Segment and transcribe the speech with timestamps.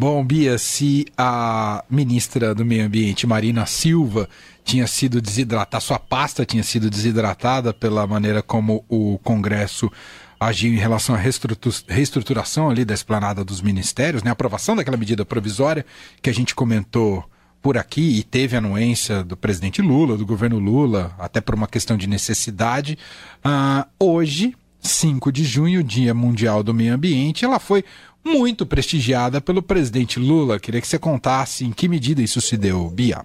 [0.00, 4.30] Bom, Bia, se a ministra do Meio Ambiente, Marina Silva,
[4.64, 9.92] tinha sido desidratada, sua pasta tinha sido desidratada pela maneira como o Congresso
[10.40, 14.30] agiu em relação à reestruturação ali da esplanada dos ministérios, né?
[14.30, 15.84] A aprovação daquela medida provisória
[16.22, 17.22] que a gente comentou
[17.60, 21.98] por aqui e teve anuência do presidente Lula, do governo Lula, até por uma questão
[21.98, 22.96] de necessidade.
[23.44, 27.84] Uh, hoje, 5 de junho, Dia Mundial do Meio Ambiente, ela foi
[28.24, 30.60] muito prestigiada pelo presidente Lula.
[30.60, 33.24] Queria que você contasse em que medida isso se deu, Bia.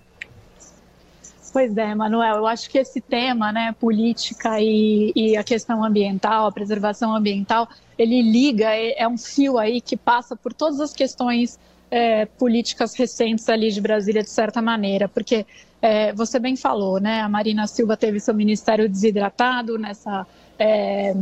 [1.55, 6.47] Pois é, Manuel, eu acho que esse tema, né, política e, e, a questão ambiental,
[6.47, 10.91] a preservação ambiental, ele liga, é, é um fio aí que passa por todas as
[10.91, 11.57] questões
[11.89, 15.45] é, políticas recentes ali de Brasília, de certa maneira, porque
[15.81, 20.27] é, você bem falou, né, a Marina Silva teve seu ministério desidratado nessa
[20.59, 21.15] é,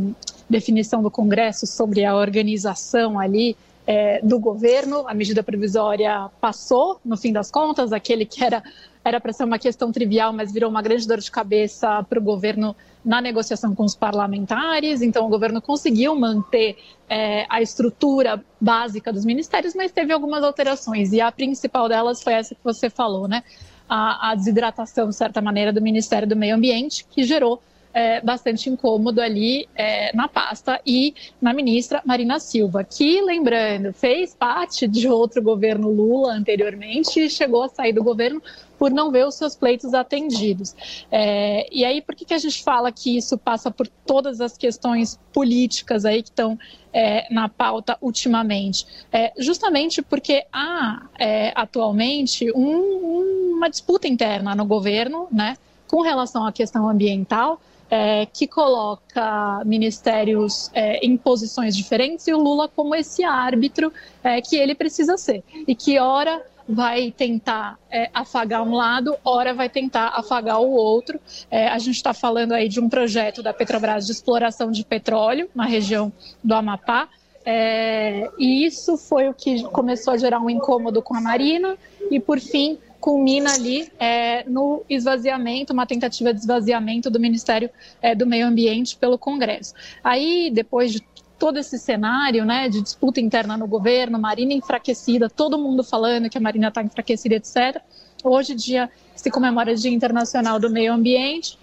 [0.48, 5.06] definição do Congresso sobre a organização ali é, do governo.
[5.06, 8.62] A medida provisória passou, no fim das contas, aquele que era
[9.04, 12.22] era para ser uma questão trivial, mas virou uma grande dor de cabeça para o
[12.22, 15.02] governo na negociação com os parlamentares.
[15.02, 21.12] Então, o governo conseguiu manter é, a estrutura básica dos ministérios, mas teve algumas alterações.
[21.12, 23.44] E a principal delas foi essa que você falou, né?
[23.86, 27.60] A, a desidratação, de certa maneira, do Ministério do Meio Ambiente, que gerou
[27.94, 34.34] é, bastante incômodo ali é, na pasta e na ministra Marina Silva, que, lembrando, fez
[34.34, 38.42] parte de outro governo Lula anteriormente e chegou a sair do governo
[38.76, 40.74] por não ver os seus pleitos atendidos.
[41.10, 44.58] É, e aí, por que, que a gente fala que isso passa por todas as
[44.58, 46.58] questões políticas aí que estão
[46.92, 48.86] é, na pauta ultimamente?
[49.12, 56.44] É, justamente porque há é, atualmente um, uma disputa interna no governo, né, com relação
[56.44, 62.94] à questão ambiental, é, que coloca ministérios é, em posições diferentes e o Lula como
[62.94, 63.92] esse árbitro
[64.22, 65.42] é, que ele precisa ser.
[65.66, 71.20] E que, ora, vai tentar é, afagar um lado, ora vai tentar afagar o outro.
[71.50, 75.48] É, a gente está falando aí de um projeto da Petrobras de exploração de petróleo
[75.54, 76.12] na região
[76.42, 77.08] do Amapá.
[77.46, 81.76] É, e isso foi o que começou a gerar um incômodo com a Marina
[82.10, 87.68] e, por fim, culmina ali é, no esvaziamento, uma tentativa de esvaziamento do Ministério
[88.00, 89.74] é, do Meio Ambiente pelo Congresso.
[90.02, 91.02] Aí, depois de
[91.38, 96.38] todo esse cenário né, de disputa interna no governo, Marina enfraquecida, todo mundo falando que
[96.38, 97.82] a Marina está enfraquecida, etc.
[98.24, 101.58] Hoje, dia se comemora o Dia Internacional do Meio Ambiente.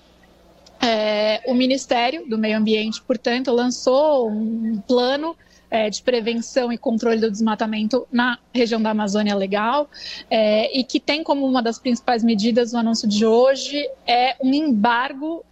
[0.80, 5.36] É, o Ministério do Meio Ambiente, portanto, lançou um plano
[5.72, 9.90] é, de prevenção e controle do desmatamento na região da Amazônia Legal
[10.30, 14.54] é, e que tem como uma das principais medidas o anúncio de hoje é um
[14.54, 15.46] embargo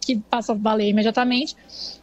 [0.00, 1.56] que passa a valer imediatamente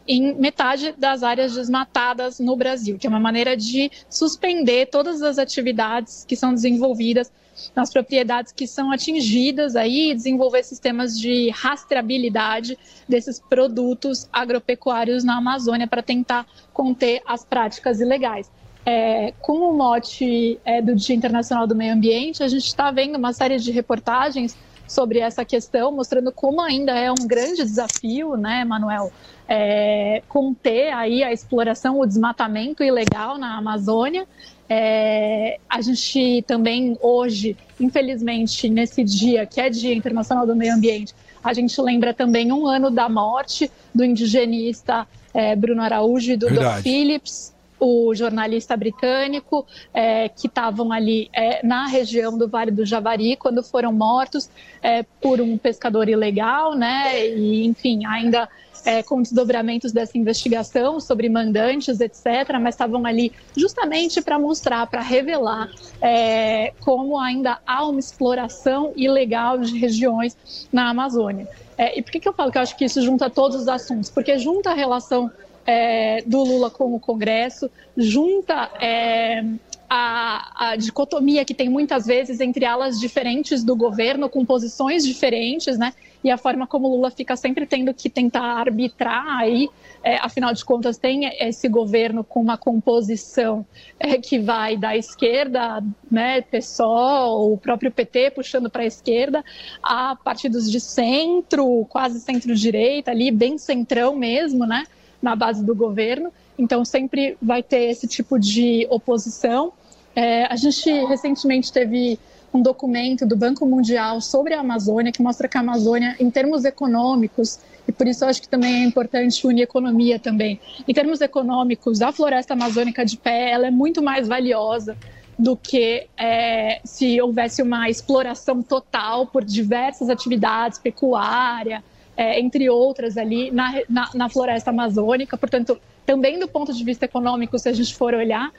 [0.07, 5.37] em metade das áreas desmatadas no Brasil, que é uma maneira de suspender todas as
[5.37, 7.31] atividades que são desenvolvidas
[7.75, 12.77] nas propriedades que são atingidas aí, desenvolver sistemas de rastreabilidade
[13.07, 18.49] desses produtos agropecuários na Amazônia para tentar conter as práticas ilegais.
[18.85, 23.17] É, com o mote é, do Dia Internacional do Meio Ambiente, a gente está vendo
[23.17, 24.57] uma série de reportagens
[24.89, 29.11] sobre essa questão, mostrando como ainda é um grande desafio, né, Manuel,
[29.47, 34.27] é, conter aí a exploração, o desmatamento ilegal na Amazônia.
[34.67, 41.13] É, a gente também hoje, infelizmente, nesse dia que é Dia Internacional do Meio Ambiente,
[41.43, 46.47] a gente lembra também um ano da morte do indigenista é, Bruno Araújo e do
[46.47, 46.83] Verdade.
[46.83, 53.35] Phillips, o jornalista britânico, é, que estavam ali é, na região do Vale do Javari
[53.35, 54.49] quando foram mortos
[54.81, 57.27] é, por um pescador ilegal, né?
[57.27, 58.49] E, enfim, ainda
[58.85, 65.01] é, com desdobramentos dessa investigação sobre mandantes, etc., mas estavam ali justamente para mostrar, para
[65.01, 65.69] revelar
[66.01, 70.37] é, como ainda há uma exploração ilegal de regiões
[70.71, 71.47] na Amazônia.
[71.77, 73.67] É, e por que, que eu falo que eu acho que isso junta todos os
[73.67, 74.09] assuntos?
[74.09, 75.31] Porque junta a relação
[75.65, 79.43] é, do Lula com o Congresso, junta é,
[79.89, 85.77] a, a, dicotomia que tem muitas vezes entre alas diferentes do governo, com posições diferentes,
[85.79, 85.93] né?
[86.23, 89.69] E a forma como Lula fica sempre tendo que tentar arbitrar aí,
[90.03, 93.65] é, afinal de contas, tem esse governo com uma composição
[93.97, 95.81] é, que vai da esquerda,
[96.11, 99.43] né, PSOL, o próprio PT puxando para a esquerda,
[99.81, 104.83] a partidos de centro, quase centro-direita, ali, bem centrão mesmo, né?
[105.21, 109.73] Na base do governo, então sempre vai ter esse tipo de oposição.
[110.15, 112.19] É, a gente recentemente teve
[112.53, 116.65] um documento do Banco Mundial sobre a Amazônia que mostra que a Amazônia, em termos
[116.65, 121.21] econômicos, e por isso eu acho que também é importante unir economia também, em termos
[121.21, 124.97] econômicos, a floresta amazônica de pé ela é muito mais valiosa
[125.37, 131.81] do que é, se houvesse uma exploração total por diversas atividades, pecuária,
[132.19, 135.37] é, entre outras ali na, na, na, floresta amazônica.
[135.37, 138.51] Portanto, também do ponto de vista econômico, se a gente for olhar.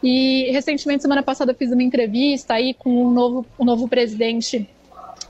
[0.00, 4.70] E recentemente, semana passada, eu fiz uma entrevista aí com um novo, um novo presidente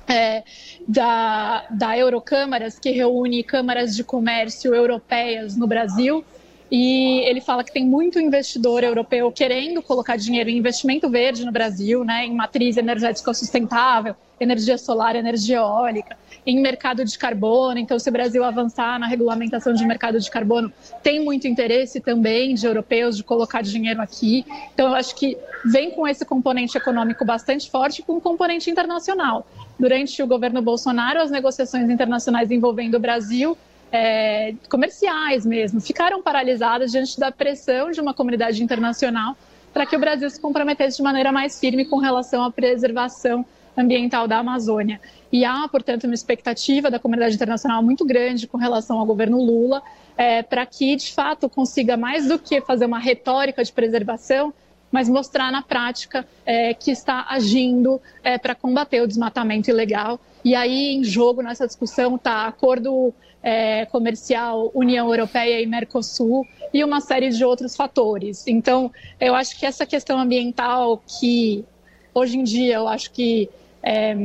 [0.06, 0.42] é,
[0.86, 6.22] da, da Eurocâmaras, que reúne câmaras de comércio europeias no Brasil.
[6.70, 11.52] E ele fala que tem muito investidor europeu querendo colocar dinheiro em investimento verde no
[11.52, 16.16] Brasil, né, em matriz energética sustentável, energia solar, energia eólica
[16.46, 17.78] em mercado de carbono.
[17.78, 20.72] Então, se o Brasil avançar na regulamentação de mercado de carbono,
[21.02, 24.44] tem muito interesse também de europeus de colocar dinheiro aqui.
[24.72, 29.46] Então, eu acho que vem com esse componente econômico bastante forte com um componente internacional.
[29.78, 33.56] Durante o governo Bolsonaro, as negociações internacionais envolvendo o Brasil
[33.90, 39.36] é, comerciais mesmo, ficaram paralisadas diante da pressão de uma comunidade internacional
[39.72, 43.44] para que o Brasil se comprometesse de maneira mais firme com relação à preservação
[43.76, 45.00] ambiental da Amazônia.
[45.32, 49.82] E há, portanto, uma expectativa da comunidade internacional muito grande com relação ao governo Lula,
[50.16, 54.52] é, para que, de fato, consiga mais do que fazer uma retórica de preservação,
[54.90, 60.18] mas mostrar na prática é, que está agindo é, para combater o desmatamento ilegal.
[60.44, 63.12] E aí, em jogo nessa discussão, está acordo
[63.42, 68.46] é, comercial União Europeia e Mercosul e uma série de outros fatores.
[68.46, 68.90] Então,
[69.20, 71.64] eu acho que essa questão ambiental que
[72.12, 73.48] hoje em dia eu acho que
[73.82, 74.16] é,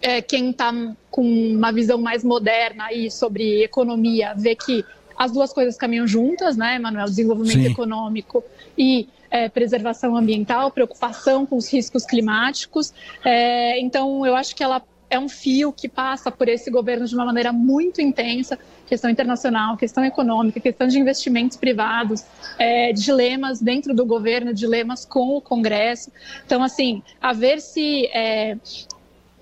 [0.00, 0.72] é, quem está
[1.10, 4.84] com uma visão mais moderna aí sobre economia vê que
[5.16, 7.06] as duas coisas caminham juntas, né, Manuel?
[7.06, 7.72] Desenvolvimento Sim.
[7.72, 8.44] econômico
[8.76, 12.92] e é, preservação ambiental, preocupação com os riscos climáticos.
[13.24, 17.14] É, então, eu acho que ela é um fio que passa por esse governo de
[17.14, 18.58] uma maneira muito intensa
[18.88, 22.24] questão internacional, questão econômica, questão de investimentos privados,
[22.58, 26.10] é, dilemas dentro do governo, dilemas com o Congresso.
[26.46, 28.56] Então, assim, a ver se é,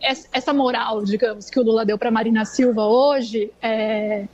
[0.00, 4.26] essa moral, digamos, que o Lula deu para Marina Silva hoje, é,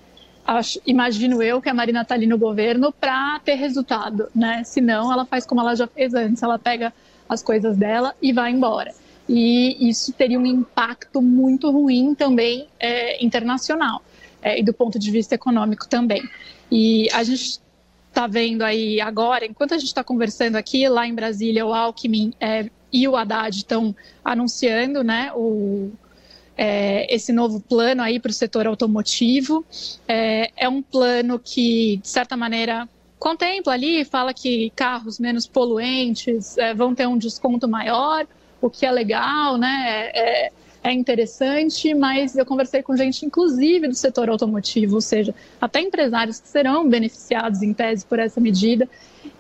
[0.47, 4.63] acho, imagino eu que a Marina está ali no governo para ter resultado, né?
[4.65, 6.93] Senão, ela faz como ela já fez antes, ela pega
[7.29, 8.93] as coisas dela e vai embora.
[9.29, 14.03] E isso teria um impacto muito ruim também é, internacional
[14.43, 16.23] é, e do ponto de vista econômico também.
[16.71, 17.61] E a gente
[18.09, 22.35] está vendo aí agora, enquanto a gente está conversando aqui, lá em Brasília, o Alckmin
[22.39, 25.91] é, e o Haddad estão anunciando né, o,
[26.57, 29.65] é, esse novo plano aí para o setor automotivo.
[30.07, 32.89] É, é, um plano que, de certa maneira,
[33.19, 38.27] contempla ali, fala que carros menos poluentes é, vão ter um desconto maior,
[38.61, 40.11] o que é legal, né?
[40.15, 40.53] É,
[40.83, 46.41] é interessante, mas eu conversei com gente, inclusive do setor automotivo, ou seja, até empresários
[46.41, 48.89] que serão beneficiados em tese por essa medida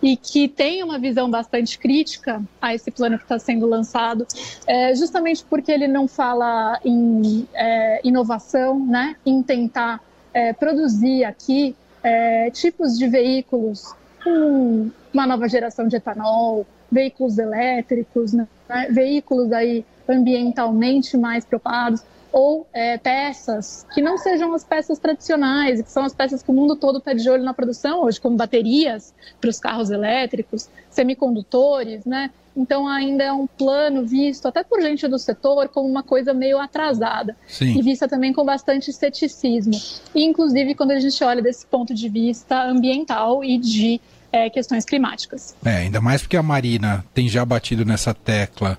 [0.00, 4.24] e que têm uma visão bastante crítica a esse plano que está sendo lançado,
[4.66, 10.00] é, justamente porque ele não fala em é, inovação, né, em tentar
[10.32, 11.74] é, produzir aqui
[12.04, 18.46] é, tipos de veículos com uma nova geração de etanol, veículos elétricos, né,
[18.90, 25.90] veículos aí ambientalmente mais preocupados, ou é, peças que não sejam as peças tradicionais, que
[25.90, 29.12] são as peças que o mundo todo está de olho na produção hoje, como baterias
[29.40, 32.30] para os carros elétricos, semicondutores, né?
[32.56, 36.58] Então ainda é um plano visto até por gente do setor como uma coisa meio
[36.58, 37.78] atrasada Sim.
[37.78, 39.74] e vista também com bastante ceticismo.
[40.14, 44.84] E, inclusive quando a gente olha desse ponto de vista ambiental e de é, questões
[44.84, 45.54] climáticas.
[45.64, 48.78] É, ainda mais porque a Marina tem já batido nessa tecla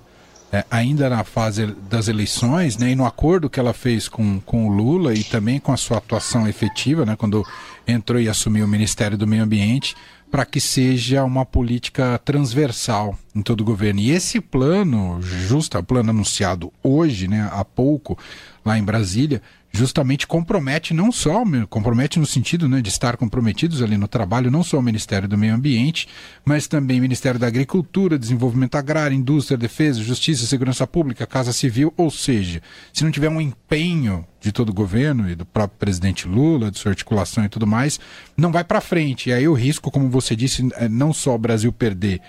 [0.54, 4.68] é, ainda na fase das eleições, né, e no acordo que ela fez com, com
[4.68, 7.44] o Lula e também com a sua atuação efetiva, né, quando
[7.88, 9.96] entrou e assumiu o Ministério do Meio Ambiente,
[10.30, 14.00] para que seja uma política transversal em todo o governo.
[14.00, 18.16] E esse plano, justo, o plano anunciado hoje, né, há pouco,
[18.64, 19.42] lá em Brasília,
[19.74, 24.62] justamente compromete não só, compromete no sentido né, de estar comprometidos ali no trabalho, não
[24.62, 26.06] só o Ministério do Meio Ambiente,
[26.44, 31.92] mas também o Ministério da Agricultura, Desenvolvimento Agrário, Indústria, Defesa, Justiça, Segurança Pública, Casa Civil,
[31.96, 32.62] ou seja,
[32.92, 36.78] se não tiver um empenho de todo o governo e do próprio presidente Lula, de
[36.78, 37.98] sua articulação e tudo mais,
[38.36, 39.30] não vai para frente.
[39.30, 42.20] E aí o risco, como você disse, é não só o Brasil perder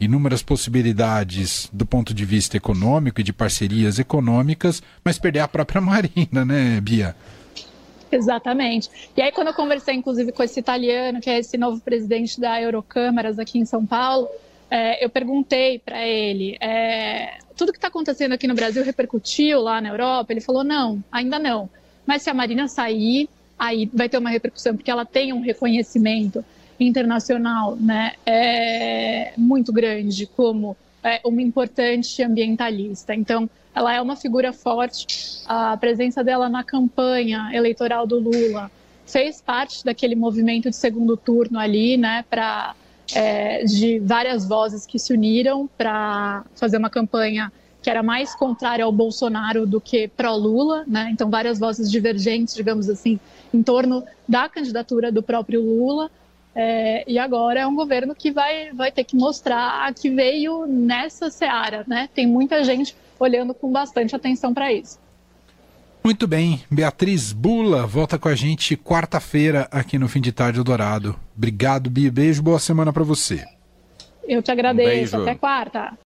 [0.00, 5.80] inúmeras possibilidades do ponto de vista econômico e de parcerias econômicas, mas perder a própria
[5.82, 7.14] Marina, né, Bia?
[8.10, 8.88] Exatamente.
[9.16, 12.60] E aí, quando eu conversei, inclusive, com esse italiano, que é esse novo presidente da
[12.60, 14.28] Eurocâmaras aqui em São Paulo,
[14.70, 19.80] é, eu perguntei para ele: é, tudo que está acontecendo aqui no Brasil repercutiu lá
[19.80, 20.32] na Europa?
[20.32, 21.68] Ele falou: não, ainda não.
[22.06, 23.28] Mas se a Marina sair,
[23.58, 26.44] aí vai ter uma repercussão, porque ela tem um reconhecimento
[26.84, 33.14] internacional né, é muito grande como é, uma importante ambientalista.
[33.14, 35.06] Então, ela é uma figura forte.
[35.46, 38.70] A presença dela na campanha eleitoral do Lula
[39.06, 42.74] fez parte daquele movimento de segundo turno ali, né, para
[43.14, 48.84] é, de várias vozes que se uniram para fazer uma campanha que era mais contrária
[48.84, 51.08] ao Bolsonaro do que pró-Lula, né?
[51.12, 53.18] Então várias vozes divergentes, digamos assim,
[53.54, 56.10] em torno da candidatura do próprio Lula.
[56.60, 61.30] É, e agora é um governo que vai, vai ter que mostrar que veio nessa
[61.30, 62.08] seara, né?
[62.12, 64.98] Tem muita gente olhando com bastante atenção para isso.
[66.02, 71.14] Muito bem, Beatriz Bula volta com a gente quarta-feira aqui no Fim de Tarde Dourado.
[71.36, 72.10] Obrigado, Bia.
[72.10, 73.44] Beijo, boa semana para você.
[74.26, 75.16] Eu te agradeço.
[75.16, 75.98] Um Até quarta.